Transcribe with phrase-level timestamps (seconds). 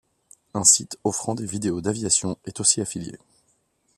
[0.55, 3.19] Un site offrant des vidéos d'aviation est aussi affilié.